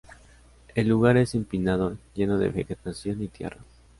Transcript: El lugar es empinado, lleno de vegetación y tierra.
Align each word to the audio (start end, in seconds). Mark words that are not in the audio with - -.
El 0.73 0.87
lugar 0.87 1.15
es 1.17 1.35
empinado, 1.35 1.95
lleno 2.15 2.39
de 2.39 2.49
vegetación 2.49 3.21
y 3.21 3.27
tierra. 3.27 3.59